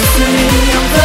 Serene 0.00 0.97